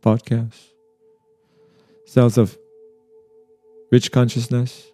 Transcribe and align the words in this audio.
podcast. 0.00 0.56
Cells 2.06 2.38
of 2.38 2.58
rich 3.92 4.10
consciousness. 4.10 4.90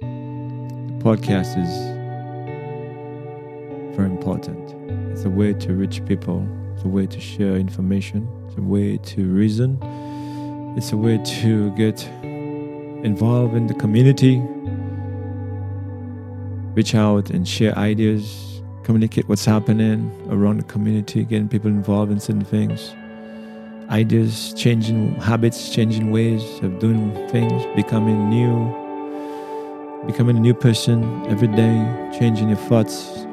The 0.00 1.00
podcast 1.02 1.56
is 1.62 1.72
very 3.96 4.10
important. 4.10 4.74
It's 5.12 5.24
a 5.24 5.30
way 5.30 5.52
to 5.54 5.74
reach 5.74 6.04
people, 6.06 6.46
it's 6.74 6.84
a 6.84 6.88
way 6.88 7.06
to 7.06 7.20
share 7.20 7.56
information, 7.56 8.28
it's 8.48 8.58
a 8.58 8.62
way 8.62 8.98
to 8.98 9.24
reason, 9.24 9.78
it's 10.76 10.92
a 10.92 10.96
way 10.96 11.18
to 11.18 11.70
get 11.76 12.06
involved 13.04 13.54
in 13.54 13.66
the 13.66 13.74
community, 13.74 14.42
reach 16.74 16.94
out 16.94 17.30
and 17.30 17.46
share 17.46 17.76
ideas, 17.78 18.55
communicate 18.86 19.28
what's 19.28 19.44
happening 19.44 20.12
around 20.30 20.58
the 20.58 20.64
community, 20.64 21.24
getting 21.24 21.48
people 21.48 21.68
involved 21.68 22.12
in 22.12 22.20
certain 22.20 22.44
things, 22.44 22.94
ideas, 23.90 24.54
changing 24.54 25.12
habits, 25.16 25.74
changing 25.74 26.12
ways 26.12 26.44
of 26.62 26.78
doing 26.78 27.12
things, 27.28 27.66
becoming 27.74 28.28
new, 28.30 28.54
becoming 30.06 30.36
a 30.36 30.40
new 30.40 30.54
person 30.54 31.02
every 31.26 31.48
day, 31.48 31.74
changing 32.16 32.48
your 32.48 32.58
thoughts, 32.68 33.26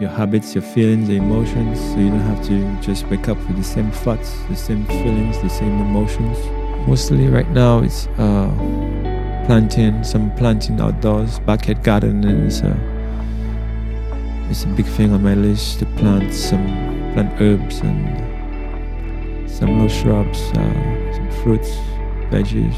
your 0.00 0.10
habits, 0.10 0.52
your 0.52 0.62
feelings, 0.62 1.08
your 1.08 1.22
emotions, 1.22 1.78
so 1.78 1.98
you 1.98 2.10
don't 2.10 2.18
have 2.18 2.44
to 2.44 2.76
just 2.82 3.06
wake 3.06 3.28
up 3.28 3.36
with 3.46 3.56
the 3.56 3.62
same 3.62 3.92
thoughts, 3.92 4.36
the 4.48 4.56
same 4.56 4.84
feelings, 4.86 5.40
the 5.42 5.48
same 5.48 5.80
emotions. 5.80 6.36
Mostly 6.88 7.28
right 7.28 7.48
now 7.50 7.78
it's 7.78 8.08
uh, 8.18 8.50
planting, 9.46 10.02
some 10.02 10.34
planting 10.34 10.80
outdoors, 10.80 11.38
backyard 11.38 11.84
gardening 11.84 12.46
is 12.46 12.62
a, 12.62 12.91
it's 14.50 14.64
a 14.64 14.68
big 14.68 14.86
thing 14.86 15.12
on 15.12 15.22
my 15.22 15.34
list 15.34 15.80
to 15.80 15.86
plant 15.86 16.32
some 16.32 16.64
plant 17.14 17.40
herbs 17.40 17.80
and 17.80 19.50
some 19.50 19.78
little 19.78 19.88
shrubs, 19.88 20.40
uh, 20.52 21.14
some 21.14 21.30
fruits, 21.42 21.70
veggies. 22.30 22.76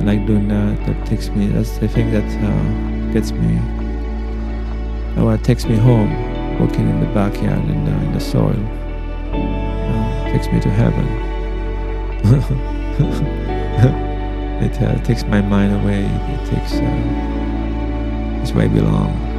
I 0.00 0.04
like 0.04 0.26
doing 0.26 0.48
that. 0.48 0.84
That 0.86 1.06
takes 1.06 1.28
me. 1.30 1.46
That's 1.46 1.78
the 1.78 1.88
thing 1.88 2.10
that 2.10 2.24
uh, 2.24 3.12
gets 3.12 3.32
me. 3.32 3.58
Oh, 5.16 5.30
it 5.30 5.44
takes 5.44 5.64
me 5.64 5.76
home, 5.76 6.10
walking 6.58 6.88
in 6.88 7.00
the 7.00 7.06
backyard 7.14 7.64
in 7.68 7.84
the, 7.84 7.92
in 7.92 8.12
the 8.12 8.20
soil. 8.20 8.58
Uh, 9.32 10.32
takes 10.32 10.48
me 10.48 10.60
to 10.60 10.70
heaven. 10.70 11.06
it 14.62 14.82
uh, 14.82 15.02
takes 15.04 15.24
my 15.24 15.40
mind 15.40 15.72
away. 15.82 16.04
It 16.04 16.50
takes 16.50 16.74
uh, 16.74 18.40
it's 18.42 18.52
where 18.52 18.64
I 18.64 18.68
belong. 18.68 19.31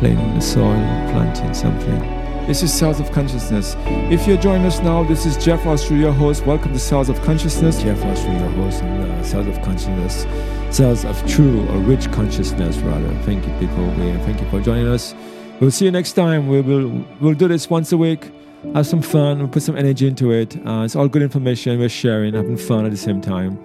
In 0.00 0.34
the 0.34 0.40
soil, 0.40 0.76
planting 1.10 1.52
something. 1.52 1.98
This 2.46 2.62
is 2.62 2.72
Cells 2.72 3.00
of 3.00 3.10
Consciousness. 3.10 3.74
If 4.10 4.28
you're 4.28 4.36
joining 4.36 4.64
us 4.64 4.78
now, 4.78 5.02
this 5.02 5.26
is 5.26 5.36
Jeff 5.36 5.66
Austria, 5.66 5.98
your 5.98 6.12
host. 6.12 6.46
Welcome 6.46 6.72
to 6.72 6.78
Cells 6.78 7.08
of 7.08 7.20
Consciousness. 7.22 7.82
Jeff 7.82 8.04
Austria, 8.04 8.38
your 8.38 8.48
host, 8.50 8.80
and 8.80 9.10
uh, 9.10 9.24
Cells 9.24 9.48
of 9.48 9.60
Consciousness, 9.62 10.24
Cells 10.70 11.04
of 11.04 11.28
True 11.28 11.66
or 11.70 11.78
Rich 11.78 12.12
Consciousness, 12.12 12.76
rather. 12.78 13.12
Thank 13.22 13.44
you, 13.44 13.52
people. 13.58 13.84
We 13.90 14.12
thank 14.24 14.40
you 14.40 14.48
for 14.50 14.60
joining 14.60 14.86
us. 14.86 15.16
We'll 15.58 15.72
see 15.72 15.86
you 15.86 15.90
next 15.90 16.12
time. 16.12 16.46
We 16.46 16.60
will 16.60 17.04
we'll 17.20 17.34
do 17.34 17.48
this 17.48 17.68
once 17.68 17.90
a 17.90 17.96
week 17.96 18.30
have 18.74 18.86
some 18.86 19.02
fun, 19.02 19.38
we'll 19.38 19.48
put 19.48 19.62
some 19.62 19.76
energy 19.76 20.06
into 20.06 20.32
it. 20.32 20.56
Uh, 20.66 20.82
it's 20.84 20.96
all 20.96 21.08
good 21.08 21.22
information 21.22 21.78
we're 21.78 21.88
sharing, 21.88 22.34
having 22.34 22.56
fun 22.56 22.84
at 22.84 22.90
the 22.90 22.96
same 22.96 23.20
time, 23.20 23.58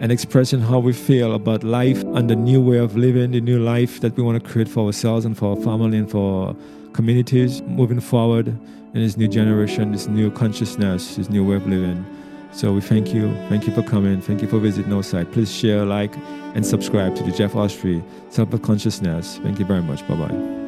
and 0.00 0.10
expressing 0.10 0.60
how 0.60 0.78
we 0.78 0.92
feel 0.92 1.34
about 1.34 1.62
life 1.62 2.02
and 2.02 2.28
the 2.28 2.36
new 2.36 2.60
way 2.60 2.78
of 2.78 2.96
living, 2.96 3.30
the 3.32 3.40
new 3.40 3.58
life 3.58 4.00
that 4.00 4.16
we 4.16 4.22
want 4.22 4.42
to 4.42 4.50
create 4.50 4.68
for 4.68 4.86
ourselves 4.86 5.24
and 5.24 5.36
for 5.36 5.56
our 5.56 5.62
family 5.62 5.98
and 5.98 6.10
for 6.10 6.48
our 6.48 6.56
communities 6.94 7.62
moving 7.62 8.00
forward 8.00 8.48
in 8.48 8.94
this 8.94 9.16
new 9.16 9.28
generation, 9.28 9.92
this 9.92 10.08
new 10.08 10.30
consciousness, 10.30 11.16
this 11.16 11.28
new 11.28 11.46
way 11.46 11.56
of 11.56 11.66
living. 11.66 12.04
So 12.52 12.72
we 12.72 12.80
thank 12.80 13.14
you. 13.14 13.32
Thank 13.48 13.66
you 13.66 13.74
for 13.74 13.82
coming. 13.82 14.20
Thank 14.20 14.42
you 14.42 14.48
for 14.48 14.58
visiting 14.58 14.92
our 14.92 15.04
site. 15.04 15.30
Please 15.30 15.54
share, 15.54 15.84
like, 15.84 16.12
and 16.54 16.66
subscribe 16.66 17.14
to 17.16 17.22
the 17.22 17.30
Jeff 17.30 17.52
Ostry 17.52 18.02
Self 18.30 18.50
Consciousness. 18.62 19.38
Thank 19.38 19.60
you 19.60 19.64
very 19.64 19.82
much. 19.82 20.06
Bye 20.08 20.16
bye. 20.16 20.59